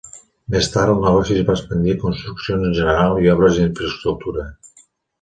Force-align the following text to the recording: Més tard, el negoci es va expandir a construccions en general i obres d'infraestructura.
Més 0.53 0.69
tard, 0.75 0.93
el 0.93 1.03
negoci 1.07 1.35
es 1.35 1.43
va 1.51 1.57
expandir 1.59 1.95
a 1.97 2.01
construccions 2.05 2.67
en 2.71 2.77
general 2.81 3.23
i 3.27 3.33
obres 3.37 3.63
d'infraestructura. 3.63 4.53